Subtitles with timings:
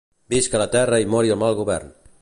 [0.33, 1.95] Visca la terra i mori el mal govern!